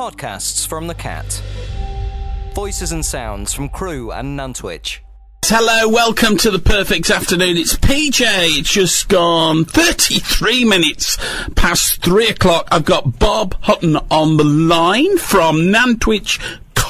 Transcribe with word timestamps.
Podcasts 0.00 0.66
from 0.66 0.86
the 0.86 0.94
Cat. 0.94 1.42
Voices 2.54 2.90
and 2.90 3.04
sounds 3.04 3.52
from 3.52 3.68
Crewe 3.68 4.10
and 4.10 4.34
Nantwich. 4.34 5.00
Hello, 5.44 5.90
welcome 5.90 6.38
to 6.38 6.50
the 6.50 6.58
perfect 6.58 7.10
afternoon. 7.10 7.58
It's 7.58 7.76
PJ. 7.76 8.22
It's 8.24 8.72
just 8.72 9.10
gone 9.10 9.66
33 9.66 10.64
minutes 10.64 11.18
past 11.54 12.02
three 12.02 12.28
o'clock. 12.28 12.66
I've 12.72 12.86
got 12.86 13.18
Bob 13.18 13.54
Hutton 13.60 13.98
on 14.10 14.38
the 14.38 14.44
line 14.44 15.18
from 15.18 15.70
Nantwich 15.70 16.40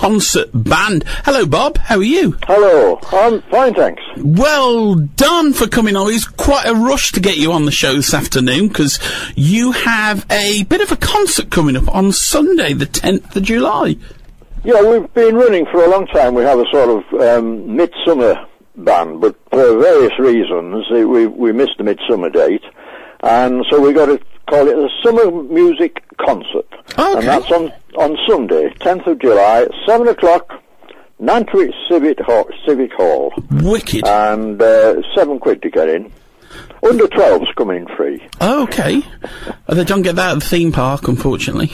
Concert 0.04 0.48
Band. 0.54 1.04
Hello, 1.26 1.44
Bob. 1.44 1.76
How 1.76 1.96
are 1.98 2.02
you? 2.02 2.34
Hello, 2.46 2.98
I'm 3.12 3.42
fine, 3.50 3.74
thanks. 3.74 4.00
Well 4.16 4.94
done 4.94 5.52
for 5.52 5.68
coming 5.68 5.94
on. 5.94 6.10
It's 6.10 6.26
quite 6.26 6.64
a 6.66 6.74
rush 6.74 7.12
to 7.12 7.20
get 7.20 7.36
you 7.36 7.52
on 7.52 7.66
the 7.66 7.70
show 7.70 7.92
this 7.96 8.14
afternoon 8.14 8.68
because 8.68 8.98
you 9.36 9.72
have 9.72 10.24
a 10.30 10.62
bit 10.64 10.80
of 10.80 10.90
a 10.90 10.96
concert 10.96 11.50
coming 11.50 11.76
up 11.76 11.94
on 11.94 12.12
Sunday, 12.12 12.72
the 12.72 12.86
10th 12.86 13.36
of 13.36 13.42
July. 13.42 13.96
Yeah, 14.64 14.80
we've 14.90 15.12
been 15.12 15.34
running 15.34 15.66
for 15.66 15.84
a 15.84 15.90
long 15.90 16.06
time. 16.06 16.32
We 16.34 16.44
have 16.44 16.58
a 16.58 16.64
sort 16.72 16.88
of 17.04 17.20
um, 17.20 17.76
midsummer 17.76 18.36
band, 18.76 19.20
but 19.20 19.36
for 19.50 19.78
various 19.80 20.18
reasons 20.18 20.86
eh, 20.94 21.04
we 21.04 21.26
we 21.26 21.52
missed 21.52 21.76
the 21.76 21.84
midsummer 21.84 22.30
date, 22.30 22.64
and 23.22 23.66
so 23.68 23.78
we've 23.78 23.94
got 23.94 24.06
to 24.06 24.18
call 24.48 24.66
it 24.66 24.78
a 24.78 24.88
summer 25.04 25.30
music 25.42 26.02
concert, 26.16 26.66
Okay. 26.98 27.18
and 27.18 27.22
that's 27.28 27.50
on 27.52 27.70
on 28.00 28.16
Sunday, 28.26 28.70
10th 28.80 29.06
of 29.06 29.18
July, 29.20 29.66
seven 29.86 30.08
o'clock, 30.08 30.62
Nantwich 31.20 31.74
Civic 31.88 32.18
Hall, 32.20 32.48
Civic 32.66 32.92
Hall, 32.94 33.32
Wicked. 33.50 34.06
and 34.06 34.60
uh, 34.60 35.02
seven 35.14 35.38
quid 35.38 35.60
to 35.62 35.70
get 35.70 35.88
in. 35.88 36.10
Under 36.82 37.06
12s 37.06 37.54
come 37.56 37.70
in 37.70 37.86
free. 37.88 38.26
Okay. 38.40 39.02
Uh, 39.68 39.74
they 39.74 39.84
don't 39.84 40.00
get 40.00 40.16
that 40.16 40.32
at 40.32 40.40
the 40.40 40.46
theme 40.46 40.72
park, 40.72 41.06
unfortunately. 41.08 41.66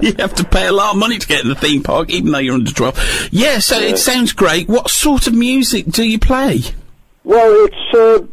you 0.00 0.14
have 0.20 0.34
to 0.36 0.46
pay 0.48 0.68
a 0.68 0.72
lot 0.72 0.92
of 0.94 0.98
money 1.00 1.18
to 1.18 1.26
get 1.26 1.42
in 1.42 1.48
the 1.48 1.56
theme 1.56 1.82
park, 1.82 2.08
even 2.10 2.30
though 2.30 2.38
you're 2.38 2.54
under 2.54 2.70
12. 2.72 3.28
Yeah, 3.32 3.58
so 3.58 3.76
it 3.76 3.98
sounds 3.98 4.32
great. 4.32 4.68
What 4.68 4.88
sort 4.88 5.26
of 5.26 5.34
music 5.34 5.86
do 5.86 6.04
you 6.04 6.20
play? 6.20 6.60
Well, 7.24 7.66
it's 7.66 7.94
uh, 7.94 8.24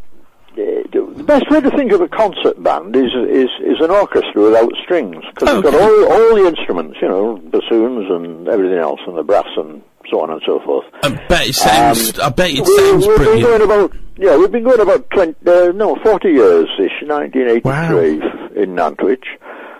the 1.15 1.23
best 1.23 1.49
way 1.49 1.61
to 1.61 1.71
think 1.71 1.91
of 1.91 2.01
a 2.01 2.07
concert 2.07 2.61
band 2.61 2.95
is 2.95 3.11
is 3.29 3.49
is 3.61 3.79
an 3.81 3.91
orchestra 3.91 4.41
without 4.41 4.71
strings 4.83 5.23
because 5.33 5.49
it's 5.49 5.71
got 5.71 5.73
all 5.73 6.11
all 6.11 6.35
the 6.35 6.47
instruments, 6.47 6.97
you 7.01 7.07
know, 7.07 7.37
bassoons 7.37 8.09
and 8.11 8.47
everything 8.47 8.77
else, 8.77 8.99
and 9.07 9.17
the 9.17 9.23
brass 9.23 9.47
and 9.57 9.81
so 10.11 10.21
on 10.21 10.29
and 10.29 10.41
so 10.45 10.59
forth. 10.59 10.85
I 11.03 11.09
bet 11.27 11.47
it 11.47 11.55
sounds, 11.55 12.19
I 12.19 12.29
bet 12.29 12.51
it 12.51 12.61
We, 12.65 12.77
sounds 12.77 13.07
we've 13.07 13.17
been 13.17 13.41
going 13.41 13.61
about 13.61 13.95
yeah, 14.17 14.37
we've 14.37 14.51
been 14.51 14.63
going 14.63 14.79
about 14.79 15.09
twenty 15.09 15.35
uh, 15.47 15.71
no 15.71 15.95
forty 16.03 16.29
years 16.29 16.69
ish, 16.79 17.03
nineteen 17.03 17.47
eighty 17.47 17.61
three 17.61 18.21
in 18.61 18.75
Nantwich. 18.75 19.25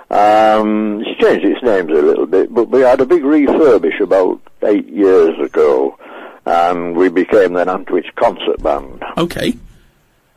Um, 0.10 1.02
it's 1.02 1.20
changed 1.20 1.46
its 1.46 1.64
names 1.64 1.90
a 1.90 2.02
little 2.02 2.28
bit, 2.28 2.54
but 2.54 2.70
we 2.70 2.82
had 2.82 3.02
a 3.02 3.06
big 3.06 3.24
refurbish 3.24 4.00
about 4.00 4.40
eight 4.64 4.88
years 4.88 5.38
ago, 5.40 5.98
and 6.46 6.96
we 6.96 7.10
became 7.10 7.54
the 7.54 7.66
Nantwich 7.66 8.14
Concert 8.16 8.62
Band. 8.62 9.04
Okay. 9.18 9.58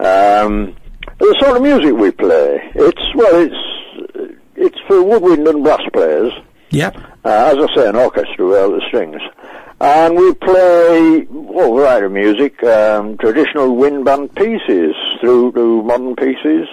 Um, 0.01 0.77
the 1.19 1.37
sort 1.41 1.57
of 1.57 1.63
music 1.63 1.95
we 1.95 2.11
play, 2.11 2.61
it's 2.75 3.15
well, 3.15 3.41
it's 3.41 4.35
it's 4.57 4.79
for 4.87 5.03
woodwind 5.03 5.47
and 5.47 5.63
brass 5.63 5.83
players. 5.93 6.33
Yep. 6.71 6.97
Uh, 7.25 7.29
as 7.29 7.57
I 7.57 7.75
say, 7.75 7.89
an 7.89 7.97
orchestra 7.97 8.47
without 8.47 8.71
the 8.71 8.83
strings, 8.89 9.21
and 9.81 10.17
we 10.17 10.35
play 10.35 11.27
all 11.27 11.77
variety 11.77 12.07
of 12.07 12.13
music, 12.13 12.63
um, 12.65 13.17
traditional 13.19 13.75
wind 13.77 14.05
band 14.05 14.35
pieces 14.35 14.95
through 15.21 15.53
to 15.53 15.83
modern 15.83 16.17
pieces, 16.17 16.69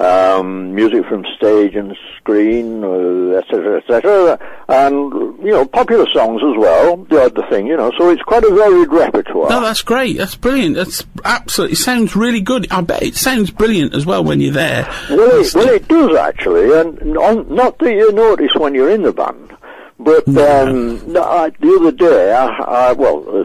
um, 0.00 0.74
music 0.74 1.04
from 1.06 1.24
stage 1.36 1.74
and 1.74 1.96
screen, 2.16 2.82
uh, 2.82 3.38
etc., 3.38 3.78
etc., 3.78 4.38
and 4.68 5.12
you 5.44 5.50
know 5.50 5.66
popular 5.66 6.08
songs 6.08 6.42
as 6.42 6.56
well. 6.56 6.96
The 6.96 7.24
odd 7.24 7.48
thing, 7.50 7.66
you 7.66 7.76
know. 7.76 7.92
So 7.98 8.08
it's 8.08 8.22
quite 8.22 8.44
a 8.44 8.50
varied 8.54 8.90
repertoire. 8.90 9.50
No, 9.50 9.60
that's 9.60 9.82
great. 9.82 10.16
That's 10.16 10.34
brilliant. 10.34 10.76
That's 10.76 11.04
absolutely, 11.24 11.74
it 11.74 11.76
sounds 11.76 12.16
really 12.16 12.40
good. 12.40 12.66
I 12.70 12.80
bet 12.80 13.02
it 13.02 13.16
sounds 13.16 13.50
brilliant 13.50 13.94
as 13.94 14.06
well 14.06 14.24
when 14.24 14.40
you're 14.40 14.54
there. 14.54 14.88
Well, 15.10 15.40
it, 15.40 15.54
well, 15.54 15.68
it 15.68 15.88
does 15.88 16.16
actually, 16.16 16.72
and 16.78 17.18
on, 17.18 17.54
not 17.54 17.78
that 17.78 17.92
you 17.92 18.10
notice 18.12 18.54
when 18.54 18.74
you're 18.74 18.90
in 18.90 19.02
the 19.02 19.12
band, 19.12 19.52
but 19.98 20.26
um, 20.28 21.12
no, 21.12 21.22
I, 21.22 21.50
the 21.50 21.76
other 21.78 21.92
day, 21.92 22.32
I, 22.32 22.46
I 22.46 22.92
well, 22.92 23.40
uh, 23.40 23.44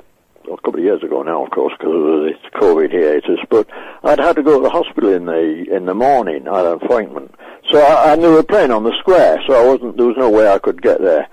a 0.51 0.57
couple 0.57 0.79
of 0.79 0.83
years 0.83 1.03
ago 1.03 1.21
now, 1.23 1.43
of 1.45 1.51
course, 1.51 1.73
because 1.77 1.93
of 1.93 2.23
this 2.23 2.61
COVID 2.61 2.91
hiatus, 2.91 3.39
but 3.49 3.67
I'd 4.03 4.19
had 4.19 4.35
to 4.35 4.43
go 4.43 4.57
to 4.57 4.63
the 4.63 4.69
hospital 4.69 5.13
in 5.13 5.25
the 5.25 5.65
in 5.73 5.85
the 5.85 5.93
morning. 5.93 6.47
I 6.47 6.57
had 6.57 6.65
an 6.65 6.73
appointment, 6.73 7.33
so 7.71 7.79
I, 7.79 8.13
and 8.13 8.23
they 8.23 8.29
were 8.29 8.43
playing 8.43 8.71
on 8.71 8.83
the 8.83 8.93
square, 8.99 9.41
so 9.47 9.53
I 9.53 9.65
wasn't. 9.65 9.97
There 9.97 10.07
was 10.07 10.17
no 10.17 10.29
way 10.29 10.47
I 10.49 10.59
could 10.59 10.81
get 10.81 11.01
there. 11.01 11.27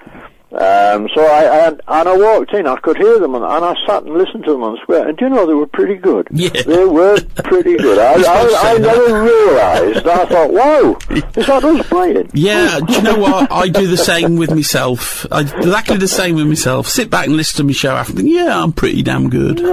Um, 0.53 1.09
so 1.15 1.25
I, 1.25 1.45
I 1.45 1.69
and 1.69 2.09
I 2.09 2.15
walked 2.15 2.53
in. 2.53 2.67
I 2.67 2.77
could 2.77 2.99
hear 2.99 3.19
them, 3.19 3.35
and, 3.35 3.43
and 3.43 3.65
I 3.65 3.75
sat 3.87 4.03
and 4.03 4.13
listened 4.13 4.45
to 4.45 4.53
them 4.53 4.63
on 4.63 4.75
the 4.75 4.81
square. 4.83 5.09
And 5.09 5.17
do 5.17 5.25
you 5.25 5.31
know 5.31 5.47
they 5.47 5.55
were 5.55 5.67
pretty 5.67 5.95
good? 5.95 6.29
Yeah. 6.31 6.51
they 6.51 6.85
were 6.85 7.19
pretty 7.45 7.77
good. 7.79 7.99
I, 7.99 8.21
I, 8.21 8.75
I 8.75 8.79
never 8.79 9.23
realised. 9.23 9.92
I 10.07 10.27
thought, 10.27 10.53
wow, 10.53 10.99
is 11.11 11.47
that 11.47 11.65
us 11.65 11.87
playing? 11.89 12.31
Yeah, 12.33 12.81
do 12.81 12.93
you 12.93 13.03
know 13.03 13.19
what? 13.19 13.51
I 13.51 13.69
do 13.69 13.87
the 13.87 13.97
same 13.97 14.37
with 14.37 14.51
myself. 14.51 15.27
I 15.31 15.41
exactly 15.41 15.97
the 15.97 16.09
same 16.09 16.37
with 16.37 16.47
myself. 16.47 16.89
Sit 16.89 17.11
back 17.11 17.27
and 17.27 17.37
listen 17.37 17.59
to 17.59 17.65
my 17.65 17.73
show 17.73 17.95
after, 17.95 18.23
yeah, 18.23 18.63
I'm 18.63 18.73
pretty 18.73 19.03
damn 19.03 19.31
good. 19.31 19.61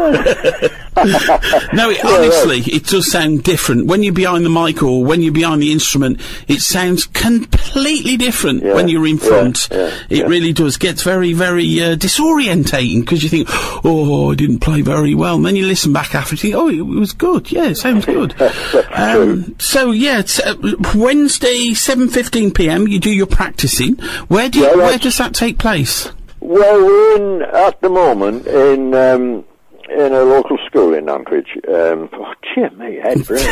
no, 1.74 1.90
it, 1.90 2.04
honestly, 2.04 2.60
it 2.60 2.86
does 2.86 3.10
sound 3.12 3.44
different. 3.44 3.88
When 3.88 4.04
you're 4.04 4.14
behind 4.14 4.46
the 4.46 4.50
mic 4.50 4.84
or 4.84 5.04
when 5.04 5.22
you're 5.22 5.34
behind 5.34 5.62
the 5.62 5.72
instrument, 5.72 6.20
it 6.48 6.62
sounds 6.62 7.06
completely 7.06 8.18
different 8.18 8.64
Yeah, 8.64 8.74
when 8.74 8.88
you're 8.88 9.08
in 9.08 9.18
front. 9.18 9.68
yeah, 9.72 9.92
it 10.10 10.18
yeah. 10.20 10.26
really 10.26 10.54
does. 10.54 10.78
Gets 10.78 11.04
very, 11.04 11.34
very 11.34 11.82
uh, 11.82 11.96
disorientating 11.96 13.02
because 13.02 13.24
you 13.24 13.30
think, 13.30 13.48
oh, 13.86 14.32
I 14.32 14.36
didn't 14.36 14.60
play 14.60 14.82
very 14.82 15.16
well. 15.16 15.36
And 15.36 15.46
then 15.46 15.56
you 15.56 15.66
listen 15.66 15.94
back 15.94 16.16
after 16.16 16.34
and 16.34 16.40
think, 16.40 16.56
oh, 16.56 16.70
it, 16.70 16.82
was 16.82 17.14
good. 17.14 17.52
Yeah, 17.52 17.66
it 17.66 17.76
sounds 17.76 18.06
good. 18.06 18.40
um, 18.92 19.56
so, 19.60 19.92
yeah, 19.92 20.19
it's, 20.20 20.40
uh, 20.40 20.56
Wednesday, 20.96 21.70
7.15pm, 21.72 22.90
you 22.90 23.00
do 23.00 23.12
your 23.12 23.28
practicing. 23.28 23.96
Where, 24.28 24.50
do 24.50 24.60
you, 24.60 24.66
Yeah, 24.66 24.76
where 24.76 24.98
does 24.98 25.18
that 25.18 25.34
take 25.34 25.58
place? 25.58 26.10
Well, 26.40 26.86
we're 26.86 27.16
in 27.18 27.42
at 27.44 27.82
the 27.82 27.90
moment 27.90 28.48
in 28.48 28.94
um, 28.96 29.46
in 29.90 30.14
a 30.14 30.22
local 30.24 30.58
school 30.68 30.94
in 30.94 31.06
Nantwich. 31.06 31.50
Um, 31.68 32.10
oh, 32.14 32.34
dear 32.56 32.70
me, 32.72 32.98
head 32.98 33.26
brain. 33.28 33.44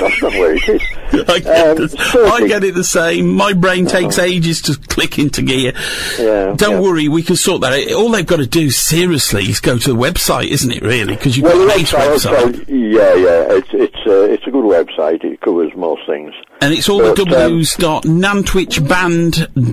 That's 0.00 0.22
not 0.22 0.32
where 0.32 0.54
it 0.56 0.68
is. 0.68 0.82
I 1.28 1.38
get, 1.38 1.68
Um, 1.68 1.76
the- 1.76 2.30
I 2.34 2.46
get 2.48 2.64
it 2.64 2.74
the 2.74 2.82
same. 2.82 3.28
My 3.28 3.52
brain 3.52 3.84
takes 3.86 4.18
ages 4.18 4.62
to 4.62 4.76
click 4.88 5.18
into 5.18 5.42
gear. 5.42 5.74
Yeah, 6.18 6.54
Don't 6.56 6.72
yeah. 6.72 6.80
worry, 6.80 7.08
we 7.08 7.22
can 7.22 7.36
sort 7.36 7.60
that 7.60 7.72
out. 7.74 7.92
All 7.92 8.10
they've 8.10 8.26
got 8.26 8.38
to 8.38 8.46
do, 8.46 8.70
seriously, 8.70 9.44
is 9.44 9.60
go 9.60 9.76
to 9.78 9.92
the 9.92 9.98
website, 9.98 10.48
isn't 10.48 10.72
it, 10.72 10.82
really? 10.82 11.14
Because 11.16 11.36
you've 11.36 11.44
Well, 11.44 11.66
got 11.68 11.76
a 11.76 11.80
website, 11.80 12.14
website. 12.16 12.64
yeah, 12.68 13.14
yeah, 13.14 13.56
it's 13.56 13.68
it's 13.72 14.06
uh, 14.06 14.22
it's 14.22 14.43
website. 14.74 15.24
It 15.24 15.40
covers 15.40 15.72
most 15.76 16.02
things. 16.06 16.32
And 16.60 16.72
it's 16.72 16.88
all 16.88 16.98
the 16.98 17.14
But, 17.14 17.32
um, 17.34 17.50
W's 17.50 17.76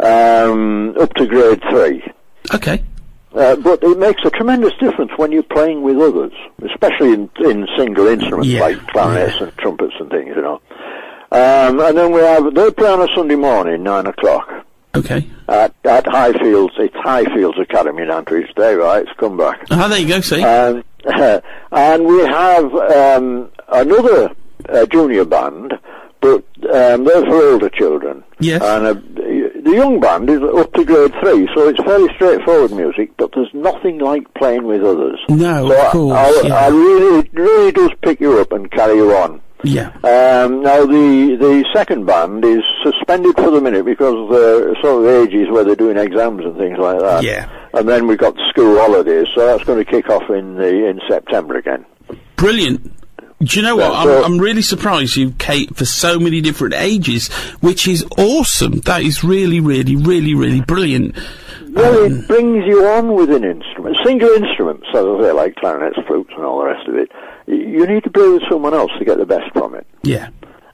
um, 0.00 0.96
up 0.98 1.12
to 1.14 1.26
grade 1.26 1.62
three. 1.70 2.02
Okay. 2.54 2.82
Uh, 3.34 3.56
but 3.56 3.82
it 3.82 3.98
makes 3.98 4.24
a 4.24 4.30
tremendous 4.30 4.72
difference 4.80 5.12
when 5.16 5.30
you're 5.30 5.42
playing 5.42 5.82
with 5.82 5.98
others, 5.98 6.32
especially 6.70 7.12
in, 7.12 7.30
in 7.40 7.66
single 7.76 8.06
instruments 8.06 8.48
Yeah, 8.48 8.60
like 8.60 8.86
clarinets 8.88 9.40
and 9.40 9.52
trumpets 9.58 9.94
and 10.00 10.10
things, 10.10 10.34
you 10.34 10.42
know. 10.42 10.60
Um, 11.30 11.78
and 11.80 11.96
then 11.96 12.10
we 12.10 12.20
have 12.20 12.54
they 12.54 12.70
play 12.70 12.90
on 12.90 13.02
a 13.02 13.14
Sunday 13.14 13.36
morning, 13.36 13.82
nine 13.82 14.06
o'clock. 14.06 14.48
Okay. 14.94 15.28
At, 15.46 15.74
at 15.84 16.06
Highfields, 16.06 16.78
it's 16.78 16.94
Highfields 16.96 17.60
Academy 17.60 18.02
in 18.02 18.08
Antridge. 18.08 18.54
There, 18.56 18.78
right, 18.78 19.02
it's 19.02 19.12
come 19.18 19.36
back. 19.36 19.66
Ah, 19.70 19.88
there 19.88 19.98
you 20.00 20.08
go, 20.08 20.20
see. 20.22 20.42
Um, 20.42 20.82
and 21.72 22.04
we 22.06 22.18
have 22.20 22.74
um, 22.74 23.50
another 23.68 24.30
uh, 24.70 24.86
junior 24.86 25.26
band, 25.26 25.74
but 26.20 26.44
um, 26.72 27.04
they're 27.04 27.24
for 27.26 27.52
older 27.52 27.68
children. 27.68 28.24
Yes. 28.40 28.62
And 28.62 29.17
the 29.68 29.74
young 29.76 30.00
band 30.00 30.28
is 30.30 30.40
up 30.42 30.72
to 30.74 30.84
grade 30.84 31.12
three, 31.20 31.48
so 31.54 31.68
it's 31.68 31.82
fairly 31.84 32.12
straightforward 32.14 32.72
music, 32.72 33.10
but 33.16 33.30
there's 33.34 33.52
nothing 33.52 33.98
like 33.98 34.32
playing 34.34 34.64
with 34.64 34.82
others. 34.82 35.18
No, 35.28 35.68
so 35.68 35.72
of 35.74 35.78
I- 35.86 35.90
course, 35.90 36.16
I, 36.18 36.46
yeah. 36.48 36.54
I 36.54 36.68
really, 36.68 37.18
it 37.20 37.32
really 37.34 37.72
does 37.72 37.90
pick 38.02 38.20
you 38.20 38.38
up 38.40 38.52
and 38.52 38.70
carry 38.70 38.96
you 38.96 39.14
on. 39.14 39.40
Yeah. 39.64 39.88
Um, 40.04 40.62
now 40.62 40.86
the 40.86 41.36
the 41.38 41.64
second 41.74 42.06
band 42.06 42.44
is 42.44 42.62
suspended 42.84 43.34
for 43.34 43.50
the 43.50 43.60
minute 43.60 43.84
because 43.84 44.14
of 44.14 44.28
the 44.28 44.76
sort 44.80 45.04
of 45.04 45.10
ages 45.10 45.48
where 45.50 45.64
they're 45.64 45.74
doing 45.74 45.96
exams 45.96 46.44
and 46.44 46.56
things 46.56 46.78
like 46.78 47.00
that. 47.00 47.24
Yeah. 47.24 47.48
And 47.74 47.88
then 47.88 48.06
we've 48.06 48.18
got 48.18 48.36
school 48.50 48.78
holidays, 48.78 49.26
so 49.34 49.44
that's 49.46 49.64
going 49.64 49.84
to 49.84 49.90
kick 49.90 50.08
off 50.10 50.30
in 50.30 50.54
the 50.54 50.86
in 50.86 51.00
September 51.08 51.56
again. 51.56 51.84
Brilliant. 52.36 52.92
Do 53.40 53.60
you 53.60 53.62
know 53.64 53.76
what? 53.76 53.92
I'm, 53.92 54.24
I'm 54.24 54.38
really 54.38 54.62
surprised 54.62 55.16
you 55.16 55.30
cater 55.32 55.72
for 55.74 55.84
so 55.84 56.18
many 56.18 56.40
different 56.40 56.74
ages, 56.74 57.28
which 57.60 57.86
is 57.86 58.04
awesome. 58.18 58.80
That 58.80 59.02
is 59.02 59.22
really, 59.22 59.60
really, 59.60 59.94
really, 59.94 60.34
really 60.34 60.60
brilliant. 60.60 61.16
Well, 61.70 62.04
Um, 62.06 62.12
it 62.20 62.26
brings 62.28 62.64
you 62.66 62.84
on 62.86 63.14
with 63.14 63.30
an 63.30 63.44
instrument. 63.44 63.96
Single 64.04 64.30
instruments, 64.30 64.86
as 64.92 65.04
I 65.04 65.22
say, 65.22 65.32
like 65.32 65.54
clarinets, 65.54 65.98
flutes, 66.08 66.30
and 66.34 66.44
all 66.44 66.58
the 66.58 66.64
rest 66.66 66.88
of 66.88 66.96
it. 66.96 67.12
You 67.46 67.86
need 67.86 68.02
to 68.04 68.10
play 68.10 68.28
with 68.28 68.42
someone 68.50 68.74
else 68.74 68.90
to 68.98 69.04
get 69.04 69.18
the 69.18 69.26
best 69.26 69.52
from 69.52 69.74
it, 69.74 69.86
Yeah. 70.02 70.28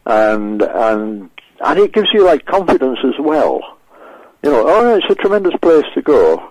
and 0.07 0.63
and 0.63 1.31
and 1.61 1.79
it 1.79 1.93
gives 1.93 2.09
you 2.15 2.25
like 2.25 2.47
confidence 2.47 2.99
as 3.05 3.15
well. 3.21 3.61
You 4.43 4.51
know, 4.51 4.65
oh, 4.67 4.97
it's 4.97 5.07
a 5.11 5.15
tremendous 5.15 5.55
place 5.61 5.85
to 5.95 6.03
go. 6.03 6.43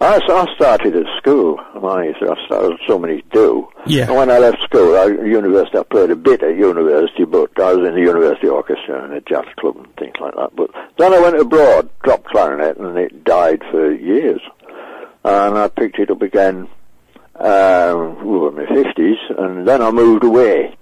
I, 0.00 0.20
I 0.28 0.54
started 0.54 0.94
at 0.94 1.06
school. 1.18 1.58
I, 1.58 2.14
I 2.20 2.46
started, 2.46 2.78
so 2.86 2.98
many 2.98 3.22
do. 3.32 3.68
Yeah. 3.86 4.06
And 4.06 4.16
when 4.16 4.30
I 4.30 4.38
left 4.38 4.62
school, 4.62 4.96
I, 4.96 5.06
university, 5.06 5.76
I 5.76 5.82
played 5.82 6.10
a 6.10 6.16
bit 6.16 6.42
at 6.42 6.56
university, 6.56 7.24
but 7.24 7.50
I 7.60 7.74
was 7.74 7.88
in 7.88 7.94
the 7.94 8.00
university 8.00 8.46
orchestra 8.46 9.04
and 9.04 9.14
a 9.14 9.20
jazz 9.22 9.46
club 9.58 9.76
and 9.76 9.96
things 9.96 10.14
like 10.20 10.34
that. 10.36 10.54
But 10.54 10.70
then 10.98 11.12
I 11.12 11.20
went 11.20 11.36
abroad, 11.36 11.90
dropped 12.04 12.26
clarinet, 12.26 12.76
and 12.76 12.96
it 12.96 13.24
died 13.24 13.62
for 13.70 13.92
years. 13.92 14.40
And 15.24 15.58
I 15.58 15.66
picked 15.68 15.98
it 15.98 16.10
up 16.10 16.22
again, 16.22 16.68
um, 17.34 18.18
in 18.18 18.54
my 18.54 18.66
fifties, 18.66 19.18
and 19.36 19.66
then 19.66 19.82
I 19.82 19.90
moved 19.90 20.22
away. 20.22 20.77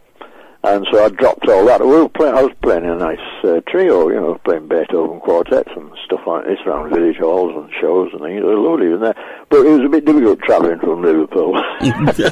And 0.68 0.84
so 0.90 1.04
I 1.04 1.08
dropped 1.10 1.48
all 1.48 1.64
that. 1.66 1.80
We 1.80 1.86
were 1.86 2.08
play, 2.08 2.28
I 2.28 2.42
was 2.42 2.52
playing 2.60 2.86
a 2.86 2.96
nice 2.96 3.20
uh, 3.44 3.60
trio, 3.68 4.08
you 4.08 4.16
know, 4.16 4.34
playing 4.44 4.66
Beethoven 4.66 5.20
quartets 5.20 5.70
and 5.76 5.90
stuff 6.04 6.20
like 6.26 6.44
this 6.44 6.58
around 6.66 6.90
village 6.90 7.18
halls 7.18 7.52
and 7.56 7.70
shows 7.80 8.10
and 8.12 8.20
things. 8.22 8.40
It 8.40 8.44
was 8.44 8.58
lovely, 8.58 8.88
wasn't 8.88 9.16
it? 9.16 9.24
But 9.48 9.64
it 9.64 9.70
was 9.70 9.86
a 9.86 9.88
bit 9.88 10.04
difficult 10.04 10.40
travelling 10.40 10.80
from 10.80 11.02
Liverpool 11.02 11.52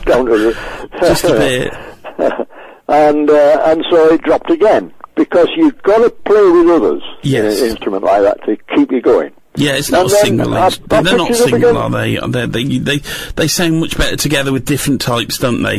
down 0.05 0.27
to 0.27 0.55
Just 1.01 1.25
a 1.25 1.29
bit. 1.33 1.73
and 2.89 3.31
uh, 3.31 3.63
and 3.67 3.85
so 3.91 4.13
it 4.13 4.23
dropped 4.23 4.51
again 4.51 4.93
because 5.15 5.49
you've 5.57 5.81
got 5.83 5.99
to 5.99 6.11
play 6.11 6.43
with 6.51 6.69
others 6.69 7.03
Yes. 7.23 7.59
in 7.59 7.65
an 7.65 7.71
instrument 7.71 8.03
like 8.05 8.23
that 8.23 8.45
to 8.47 8.57
keep 8.75 8.91
you 8.91 9.01
going. 9.01 9.33
Yeah, 9.57 9.77
it's 9.77 9.91
not 9.91 10.07
a 10.07 10.09
then 10.09 10.25
single. 10.25 10.55
I 10.55 10.69
they're 10.71 11.17
not 11.17 11.29
picked 11.29 11.41
it 11.41 11.43
up 11.43 11.49
single, 11.51 11.77
are 11.79 11.91
they? 11.91 12.17
They're, 12.29 12.47
they 12.47 12.65
they 12.79 12.99
they 13.37 13.49
sound 13.49 13.81
much 13.81 13.97
better 13.97 14.17
together 14.17 14.53
with 14.53 14.65
different 14.67 15.01
types, 15.01 15.39
don't 15.39 15.63
they? 15.63 15.77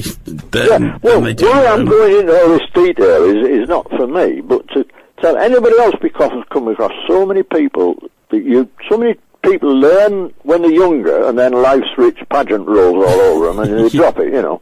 Yeah, 0.53 0.97
well, 1.01 1.21
they 1.21 1.33
do. 1.33 1.45
why 1.47 1.65
I'm 1.67 1.85
going 1.85 2.19
into 2.21 2.33
all 2.33 2.49
this 2.49 2.69
detail 2.73 3.23
is, 3.25 3.61
is 3.63 3.69
not 3.69 3.89
for 3.89 4.07
me, 4.07 4.41
but 4.41 4.67
to 4.69 4.85
tell 5.21 5.37
anybody 5.37 5.77
else 5.79 5.95
because 6.01 6.31
I've 6.33 6.49
come 6.49 6.67
across 6.69 6.91
so 7.07 7.25
many 7.25 7.43
people 7.43 7.95
that 8.29 8.43
you, 8.43 8.69
so 8.89 8.97
many 8.97 9.15
people 9.43 9.75
learn 9.77 10.33
when 10.43 10.61
they're 10.61 10.71
younger 10.71 11.27
and 11.27 11.37
then 11.37 11.51
life's 11.53 11.87
rich 11.97 12.17
pageant 12.31 12.67
rolls 12.67 13.05
all 13.05 13.19
over 13.21 13.47
them 13.47 13.59
and 13.59 13.77
they 13.85 13.89
drop 13.97 14.17
it, 14.19 14.33
you 14.33 14.41
know. 14.41 14.61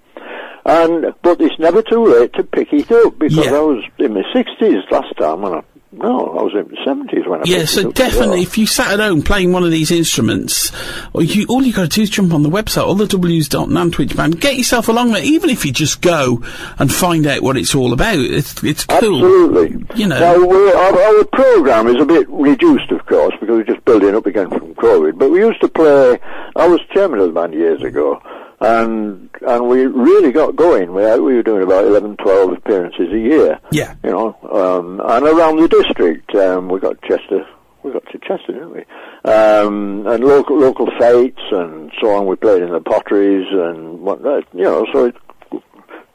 And, 0.65 1.13
but 1.21 1.39
it's 1.41 1.59
never 1.59 1.81
too 1.81 2.05
late 2.05 2.33
to 2.33 2.43
pick 2.43 2.71
it 2.73 2.89
up 2.91 3.19
because 3.19 3.45
Yeah. 3.45 3.53
I 3.55 3.59
was 3.59 3.83
in 3.99 4.13
my 4.13 4.23
60s 4.33 4.89
last 4.91 5.15
time 5.17 5.41
when 5.41 5.53
I, 5.53 5.63
no, 6.03 6.37
I 6.37 6.43
was 6.43 6.51
in 6.53 6.67
the 6.67 6.75
70s 6.85 7.25
when 7.29 7.39
I 7.39 7.43
Yeah, 7.45 7.63
so 7.63 7.89
definitely, 7.89 8.41
if 8.41 8.57
you 8.57 8.67
sat 8.67 8.91
at 8.91 8.99
home 8.99 9.21
playing 9.21 9.53
one 9.53 9.63
of 9.63 9.71
these 9.71 9.89
instruments, 9.89 10.69
or 11.13 11.23
you, 11.23 11.45
all 11.47 11.63
you 11.63 11.71
got 11.71 11.83
to 11.83 11.87
do 11.87 12.01
is 12.01 12.09
jump 12.09 12.33
on 12.33 12.43
the 12.43 12.49
website, 12.49 12.85
allthews.nantwich 12.93 14.13
band, 14.17 14.41
get 14.41 14.57
yourself 14.57 14.89
along 14.89 15.13
there, 15.13 15.23
even 15.23 15.49
if 15.49 15.65
you 15.65 15.71
just 15.71 16.01
go 16.01 16.43
and 16.77 16.93
find 16.93 17.25
out 17.25 17.41
what 17.41 17.55
it's 17.55 17.73
all 17.73 17.93
about. 17.93 18.17
It's, 18.17 18.61
it's 18.65 18.83
cool. 18.83 18.97
Absolutely. 18.97 19.85
You 19.95 20.07
know. 20.07 20.19
Now, 20.19 20.35
our, 20.77 21.01
our 21.01 21.23
program 21.23 21.87
is 21.87 22.01
a 22.01 22.05
bit 22.05 22.27
reduced, 22.29 22.91
of 22.91 23.05
course, 23.05 23.33
because 23.39 23.55
we're 23.55 23.63
just 23.63 23.85
building 23.85 24.13
up 24.13 24.25
again 24.25 24.49
from 24.49 24.75
COVID. 24.75 25.17
But 25.17 25.31
we 25.31 25.39
used 25.39 25.61
to 25.61 25.69
play. 25.69 26.19
I 26.57 26.67
was 26.67 26.81
chairman 26.93 27.19
of 27.19 27.27
the 27.27 27.33
band 27.33 27.53
years 27.53 27.81
ago, 27.81 28.21
and 28.63 29.29
and 29.45 29.67
we 29.67 29.85
really 29.85 30.31
got 30.31 30.55
going. 30.55 30.93
We 30.93 31.03
we 31.19 31.35
were 31.35 31.43
doing 31.43 31.63
about 31.63 31.85
11, 31.85 32.17
12 32.17 32.53
appearances 32.53 33.11
a 33.11 33.19
year. 33.19 33.59
Yeah. 33.71 33.95
You 34.03 34.11
know, 34.11 34.37
um, 34.51 35.01
and 35.03 35.25
around 35.25 35.57
the 35.57 35.67
district, 35.67 36.33
um, 36.35 36.69
we 36.69 36.79
got 36.79 37.01
Chester. 37.01 37.45
We 37.83 37.91
got 37.91 38.05
to 38.11 38.19
Chester, 38.19 38.53
didn't 38.53 38.71
we? 38.71 38.85
Um, 39.29 40.07
and 40.07 40.23
local 40.23 40.57
local 40.57 40.87
fetes 40.97 41.41
and 41.51 41.91
so 42.01 42.15
on. 42.15 42.25
We 42.25 42.37
played 42.37 42.61
in 42.61 42.71
the 42.71 42.79
potteries 42.79 43.47
and 43.51 43.99
whatnot. 43.99 44.45
You 44.53 44.63
know, 44.63 44.85
so 44.93 45.05
it's 45.05 45.17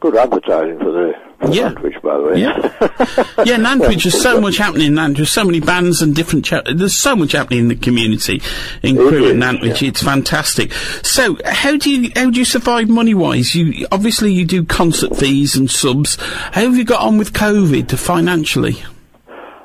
good 0.00 0.16
advertising 0.16 0.78
for 0.78 0.92
the 0.92 1.12
Yeah. 1.54 1.68
Nantwich, 1.70 2.00
by 2.02 2.16
the 2.16 2.22
way. 2.22 2.40
Yeah. 2.40 3.44
yeah, 3.44 3.56
Nantwich, 3.56 4.04
there's 4.04 4.20
so 4.22 4.40
much 4.40 4.56
happening 4.58 4.88
in 4.88 4.94
Nantwich. 4.94 5.16
There's 5.16 5.30
so 5.30 5.44
many 5.44 5.60
bands 5.60 6.02
and 6.02 6.14
different. 6.14 6.44
Cha- 6.44 6.62
there's 6.74 6.96
so 6.96 7.14
much 7.16 7.32
happening 7.32 7.60
in 7.60 7.68
the 7.68 7.76
community 7.76 8.42
in 8.82 8.96
It 8.96 9.08
Crewe 9.08 9.24
is, 9.26 9.30
and 9.32 9.40
Nantwich. 9.40 9.82
yeah. 9.82 9.88
It's 9.88 10.02
fantastic. 10.02 10.72
So, 11.02 11.36
how 11.44 11.76
do 11.76 11.90
you 11.90 12.10
how 12.16 12.30
do 12.30 12.38
you 12.38 12.44
survive 12.44 12.88
money 12.88 13.14
wise? 13.14 13.54
You 13.54 13.86
obviously 13.92 14.32
you 14.32 14.44
do 14.44 14.64
concert 14.64 15.16
fees 15.16 15.56
and 15.56 15.70
subs. 15.70 16.16
How 16.20 16.62
have 16.62 16.76
you 16.76 16.84
got 16.84 17.00
on 17.02 17.18
with 17.18 17.32
COVID 17.32 17.98
financially? 17.98 18.82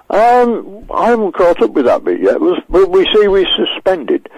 Um, 0.09 0.85
I 0.93 1.09
haven't 1.09 1.31
caught 1.31 1.61
up 1.61 1.71
with 1.71 1.85
that 1.85 2.03
bit 2.03 2.21
yet. 2.21 2.39
Was, 2.39 2.61
we 2.69 3.07
see 3.13 3.27
we 3.27 3.47
suspended 3.55 4.29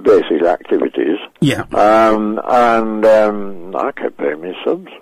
basic 0.00 0.42
activities. 0.42 1.18
Yeah, 1.40 1.62
Um, 1.72 2.40
and 2.44 3.04
um, 3.04 3.74
I 3.76 3.90
kept 3.92 4.16
paying 4.18 4.42
my 4.42 4.52
subs. 4.64 4.92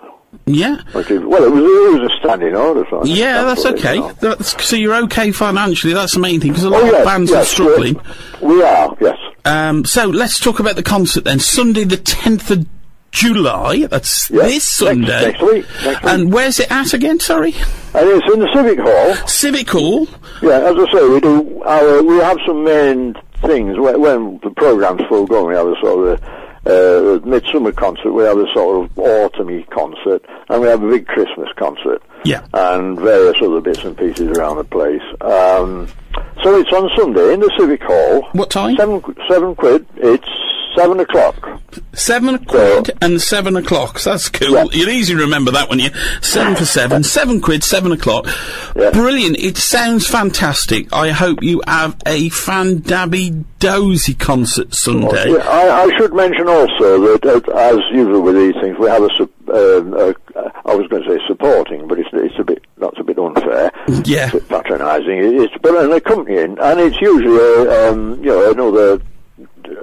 Yeah, 0.46 0.76
well, 0.94 1.04
it 1.04 1.20
was, 1.20 1.62
it 1.62 2.00
was 2.02 2.10
a 2.12 2.16
standing 2.18 2.54
order. 2.56 2.84
So 2.90 3.04
yeah. 3.04 3.42
That's 3.44 3.64
it, 3.64 3.74
okay. 3.78 3.94
you 3.96 4.00
know. 4.00 4.12
That's, 4.14 4.64
so 4.64 4.76
you're 4.76 4.96
okay 5.04 5.30
financially. 5.32 5.92
That's 5.94 6.14
the 6.14 6.20
main 6.20 6.40
thing 6.40 6.50
because 6.52 6.64
a 6.64 6.70
lot 6.70 6.82
Oh, 6.82 6.98
of 6.98 7.04
bands 7.04 7.30
yes, 7.30 7.42
are 7.42 7.46
struggling. 7.54 8.00
We, 8.40 8.62
are, 8.62 8.96
yes. 9.00 9.18
Um, 9.44 9.84
so 9.84 10.06
let's 10.06 10.38
talk 10.40 10.58
about 10.60 10.76
the 10.76 10.82
concert 10.82 11.24
then. 11.24 11.38
Sunday 11.38 11.84
the 11.84 11.96
10th 11.96 12.50
of 12.50 12.66
July. 13.12 13.86
That's 13.86 14.30
Yeah, 14.30 14.42
this 14.42 14.52
next- 14.54 14.66
Sunday. 14.68 15.22
next 15.32 15.42
week, 15.42 15.66
next 15.84 16.02
week. 16.02 16.12
And 16.12 16.32
where's 16.32 16.58
it 16.60 16.70
at 16.72 16.94
again? 16.94 17.20
Sorry, 17.20 17.54
And 17.94 18.08
it's 18.08 18.32
in 18.32 18.40
the 18.40 18.50
Civic 18.54 18.78
Hall. 18.80 19.14
Civic 19.28 19.68
Hall. 19.70 20.08
Yeah, 20.42 20.58
as 20.60 20.76
I 20.76 20.92
say, 20.92 21.08
we 21.08 21.20
do 21.20 21.62
our, 21.64 22.02
we 22.02 22.16
have 22.18 22.38
some 22.46 22.64
main 22.64 23.14
things 23.42 23.78
when, 23.78 24.00
when 24.00 24.40
the 24.42 24.50
program's 24.50 25.02
full 25.08 25.26
going. 25.26 25.48
We 25.48 25.54
have 25.54 25.66
a 25.66 25.76
sort 25.80 26.08
of 26.08 26.22
a, 26.22 26.41
uh, 26.66 27.20
midsummer 27.24 27.72
concert. 27.72 28.12
We 28.12 28.24
have 28.24 28.38
a 28.38 28.46
sort 28.54 28.84
of 28.84 28.90
autumny 28.94 29.68
concert, 29.70 30.24
and 30.48 30.60
we 30.60 30.68
have 30.68 30.82
a 30.82 30.88
big 30.88 31.06
Christmas 31.06 31.48
concert. 31.56 32.02
Yeah. 32.24 32.46
and 32.54 32.96
various 33.00 33.34
other 33.42 33.60
bits 33.60 33.82
and 33.82 33.98
pieces 33.98 34.38
around 34.38 34.58
the 34.58 34.64
place. 34.64 35.02
Um, 35.22 35.88
so 36.42 36.56
it's 36.56 36.72
on 36.72 36.88
Sunday 36.96 37.34
in 37.34 37.40
the 37.40 37.52
Civic 37.58 37.82
Hall. 37.82 38.28
What 38.32 38.50
time? 38.50 38.76
Seven 38.76 39.02
seven 39.28 39.54
quid. 39.56 39.86
It's 39.96 40.28
seven 40.74 41.00
o'clock. 41.00 41.60
Seven 41.94 42.44
quid 42.44 42.90
and 43.00 43.20
seven 43.20 43.56
o'clock. 43.56 43.98
So 43.98 44.10
that's 44.10 44.28
cool. 44.28 44.50
Yeah. 44.52 44.64
You'll 44.72 44.90
easily 44.90 45.20
remember 45.20 45.50
that 45.52 45.68
one. 45.68 45.78
You 45.78 45.90
seven 46.20 46.54
for 46.56 46.64
seven. 46.64 47.02
Seven 47.12 47.40
quid. 47.40 47.62
Seven 47.62 47.92
o'clock. 47.92 48.26
Yeah. 48.74 48.90
Brilliant. 48.90 49.38
It 49.38 49.56
sounds 49.56 50.06
fantastic. 50.06 50.92
I 50.92 51.10
hope 51.10 51.42
you 51.42 51.62
have 51.66 51.96
a 52.06 52.30
fandabby 52.30 53.44
dozy 53.58 54.14
concert 54.14 54.74
Sunday. 54.74 55.30
Yeah, 55.30 55.48
I, 55.48 55.84
I 55.84 55.96
should 55.96 56.12
mention 56.14 56.48
also 56.48 57.16
that, 57.18 57.48
uh, 57.48 57.56
as 57.56 57.78
usual 57.92 58.22
with 58.22 58.34
these 58.34 58.54
things, 58.60 58.76
we 58.78 58.88
have 58.88 59.02
a, 59.02 59.78
um, 59.78 59.94
a 59.94 60.14
I 60.64 60.74
was 60.74 60.86
going 60.88 61.02
to 61.02 61.10
say 61.10 61.18
supporting, 61.26 61.86
but 61.86 61.98
it's 61.98 62.08
it's 62.12 62.38
a 62.38 62.44
bit 62.44 62.64
that's 62.78 62.98
a 62.98 63.04
bit 63.04 63.18
unfair. 63.18 63.70
Yeah. 64.04 64.26
It's 64.26 64.34
a 64.34 64.38
bit 64.38 64.48
patronising. 64.48 65.42
It's 65.42 65.54
but 65.60 65.74
an 65.76 65.92
accompanying, 65.92 66.56
and 66.58 66.80
it's 66.80 67.00
usually 67.00 67.36
a, 67.36 67.90
um, 67.90 68.18
you 68.22 68.30
know 68.30 68.50
another. 68.50 69.02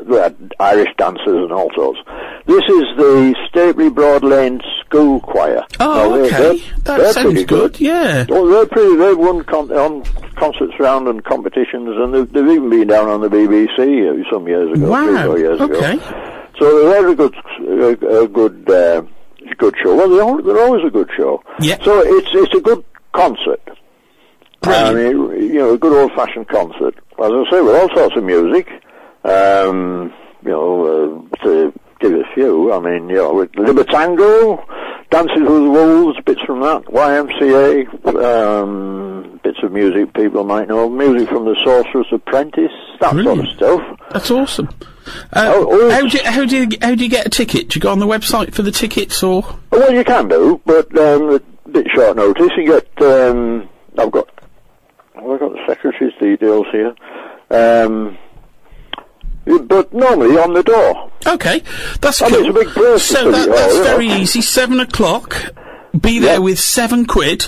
We 0.05 0.17
had 0.17 0.35
Irish 0.59 0.89
dancers 0.97 1.27
and 1.43 1.51
all 1.51 1.69
sorts. 1.75 1.99
This 2.45 2.63
is 2.63 2.85
the 2.97 3.35
Stapeley 3.51 3.93
Broad 3.93 4.23
Lane 4.23 4.61
School 4.85 5.19
Choir. 5.21 5.63
Oh, 5.79 5.93
Now, 5.95 6.09
they- 6.15 6.21
okay. 6.23 6.29
they're- 6.37 6.53
that 6.83 6.97
they're 6.97 7.13
sounds 7.13 7.25
pretty 7.33 7.43
good. 7.45 7.79
Yeah. 7.79 8.25
Oh, 8.29 8.47
they're 8.49 8.65
pretty. 8.65 8.95
They've 8.95 9.17
won 9.17 9.43
con- 9.43 9.71
on 9.71 10.03
concerts 10.35 10.73
around 10.79 11.07
and 11.07 11.23
competitions, 11.23 11.89
and 11.97 12.13
they've, 12.13 12.31
they've 12.33 12.47
even 12.47 12.69
been 12.69 12.87
down 12.87 13.07
on 13.09 13.21
the 13.21 13.29
BBC 13.29 14.07
uh, 14.09 14.29
some 14.31 14.47
years 14.47 14.69
ago, 14.71 14.81
three, 14.81 14.89
Wow. 15.15 15.25
four 15.27 15.37
years 15.39 15.61
Okay. 15.61 15.93
ago. 15.93 15.99
So 16.57 16.89
they're 16.89 17.07
a 17.07 17.15
good, 17.15 17.35
a, 17.67 18.21
a 18.23 18.27
good, 18.27 18.69
uh, 18.69 19.01
good 19.57 19.75
show. 19.81 19.95
Well, 19.95 20.09
they're, 20.09 20.41
they're 20.53 20.65
always 20.65 20.83
a 20.85 20.89
good 20.89 21.09
show. 21.15 21.41
Yeah. 21.61 21.77
So 21.83 22.01
it's 22.03 22.29
it's 22.33 22.53
a 22.55 22.61
good 22.61 22.83
concert. 23.13 23.61
Brilliant. 24.61 24.97
I 24.97 25.13
mean, 25.37 25.41
you 25.53 25.59
know, 25.59 25.73
a 25.73 25.77
good 25.77 25.93
old-fashioned 25.93 26.47
concert. 26.49 26.95
As 27.17 27.31
I 27.31 27.43
say, 27.49 27.61
with 27.61 27.75
all 27.75 27.89
sorts 27.95 28.15
of 28.17 28.23
music. 28.23 28.67
Um, 29.23 30.13
you 30.43 30.51
know, 30.51 31.25
uh, 31.33 31.43
to 31.43 31.73
give 31.99 32.13
a 32.13 32.23
few. 32.33 32.71
I 32.73 32.79
mean, 32.79 33.09
you 33.09 33.15
know, 33.17 33.33
with 33.33 33.51
Libertango, 33.53 34.63
Dances 35.09 35.39
with 35.41 35.47
the 35.47 35.69
Wolves, 35.69 36.19
bits 36.25 36.41
from 36.43 36.61
that, 36.61 36.85
YMCA, 36.85 38.15
um, 38.23 39.39
bits 39.43 39.57
of 39.63 39.71
music 39.71 40.13
people 40.13 40.43
might 40.43 40.67
know, 40.67 40.89
music 40.89 41.29
from 41.29 41.45
The 41.45 41.55
Sorcerer's 41.63 42.07
Apprentice, 42.11 42.71
that 43.01 43.13
sort 43.23 43.39
of 43.39 43.47
stuff. 43.55 43.99
That's 44.11 44.31
awesome. 44.31 44.69
Uh, 45.33 45.51
Oh, 45.55 45.67
oh, 45.71 45.89
how 45.89 46.07
do 46.07 46.17
you, 46.17 46.23
how 46.23 46.45
do 46.45 46.57
you 46.57 46.77
how 46.81 46.93
do 46.93 47.03
you 47.03 47.09
get 47.09 47.25
a 47.25 47.29
ticket? 47.29 47.69
Do 47.69 47.77
you 47.77 47.81
go 47.81 47.91
on 47.91 47.97
the 47.99 48.05
website 48.05 48.53
for 48.53 48.61
the 48.61 48.71
tickets 48.71 49.23
or? 49.23 49.43
Well, 49.71 49.91
you 49.91 50.03
can 50.03 50.27
do, 50.27 50.61
but 50.65 50.95
um, 50.97 51.41
bit 51.71 51.87
short 51.93 52.15
notice. 52.15 52.51
You 52.55 52.67
get, 52.67 53.01
um, 53.01 53.67
I've 53.97 54.11
got, 54.11 54.29
well, 55.15 55.33
I've 55.33 55.39
got 55.39 55.53
the 55.53 55.63
secretary's 55.67 56.13
details 56.19 56.67
here. 56.71 56.93
Um, 57.49 58.17
but 59.57 59.91
normally 59.93 60.37
on 60.37 60.53
the 60.53 60.63
door. 60.63 61.11
Okay, 61.25 61.63
that's 62.01 62.21
mean, 62.21 62.31
cool. 62.31 62.39
it's 62.39 62.49
a 62.49 62.53
big 62.53 62.67
place, 62.69 63.03
so 63.03 63.31
that, 63.31 63.49
that's 63.49 63.77
very 63.79 64.07
easy. 64.07 64.41
Seven 64.41 64.79
o'clock. 64.79 65.53
Be 65.99 66.19
there 66.19 66.33
Yeah. 66.33 66.37
with 66.39 66.59
seven 66.59 67.05
quid 67.05 67.47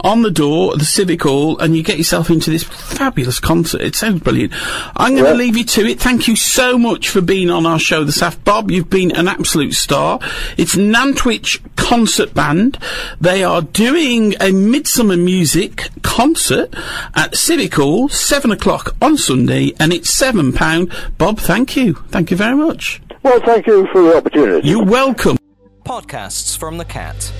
on 0.00 0.22
the 0.22 0.30
door 0.30 0.72
at 0.72 0.78
the 0.78 0.84
Civic 0.84 1.22
Hall, 1.24 1.58
and 1.58 1.76
you 1.76 1.82
get 1.82 1.98
yourself 1.98 2.30
into 2.30 2.50
this 2.50 2.62
fabulous 2.62 3.40
concert. 3.40 3.80
It 3.80 3.96
sounds 3.96 4.20
brilliant. 4.22 4.52
I'm 4.96 5.12
going 5.14 5.24
to 5.24 5.30
Yeah. 5.30 5.36
leave 5.36 5.56
you 5.56 5.64
to 5.64 5.86
it. 5.86 5.98
Thank 6.00 6.28
you 6.28 6.36
so 6.36 6.78
much 6.78 7.08
for 7.08 7.20
being 7.20 7.50
on 7.50 7.66
our 7.66 7.78
show 7.80 8.04
this 8.04 8.22
afternoon, 8.22 8.44
Bob. 8.44 8.70
You've 8.70 8.88
been 8.90 9.10
an 9.12 9.26
absolute 9.28 9.74
star. 9.74 10.20
It's 10.56 10.76
Nantwich 10.76 11.60
Concert 11.76 12.32
Band. 12.32 12.78
They 13.20 13.42
are 13.42 13.62
doing 13.62 14.34
a 14.40 14.52
Midsummer 14.52 15.16
Music 15.16 15.90
concert 16.02 16.72
at 17.14 17.36
Civic 17.36 17.74
Hall, 17.74 18.08
seven 18.08 18.52
o'clock 18.52 18.94
on 19.02 19.16
Sunday, 19.16 19.72
and 19.80 19.92
it's 19.92 20.10
seven 20.10 20.52
pound. 20.52 20.90
Bob, 21.18 21.38
thank 21.40 21.76
you. 21.76 21.98
Thank 22.10 22.30
you 22.30 22.36
very 22.36 22.54
much. 22.56 23.00
Well, 23.24 23.40
thank 23.44 23.66
you 23.66 23.86
for 23.92 24.00
the 24.02 24.16
opportunity. 24.16 24.68
You're 24.68 24.84
welcome. 24.84 25.36
Podcasts 25.84 26.56
from 26.56 26.78
the 26.78 26.84
Cat. 26.84 27.32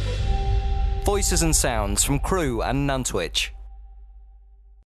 Voices 1.05 1.43
and 1.43 1.57
sounds 1.57 2.05
from 2.05 2.19
Crewe 2.19 2.63
and 2.63 2.87
Nantwich. 2.89 3.53